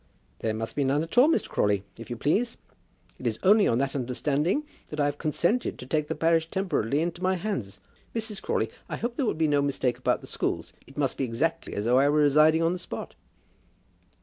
"There 0.39 0.55
must 0.55 0.75
be 0.75 0.83
none 0.83 1.03
at 1.03 1.15
all, 1.19 1.27
Mr. 1.29 1.47
Crawley, 1.47 1.83
if 1.95 2.09
you 2.09 2.15
please. 2.17 2.57
It 3.19 3.27
is 3.27 3.37
only 3.43 3.67
on 3.67 3.77
that 3.77 3.93
understanding 3.95 4.63
that 4.87 4.99
I 4.99 5.05
have 5.05 5.19
consented 5.19 5.77
to 5.77 5.85
take 5.85 6.07
the 6.07 6.15
parish 6.15 6.49
temporarily 6.49 7.03
into 7.03 7.21
my 7.21 7.35
hands. 7.35 7.79
Mrs. 8.15 8.41
Crawley, 8.41 8.71
I 8.89 8.97
hope 8.97 9.11
that 9.11 9.17
there 9.23 9.31
may 9.31 9.37
be 9.37 9.47
no 9.47 9.61
mistake 9.61 9.99
about 9.99 10.21
the 10.21 10.25
schools. 10.25 10.73
It 10.87 10.97
must 10.97 11.17
be 11.19 11.23
exactly 11.23 11.75
as 11.75 11.85
though 11.85 11.99
I 11.99 12.09
were 12.09 12.19
residing 12.21 12.63
on 12.63 12.73
the 12.73 12.79
spot." 12.79 13.13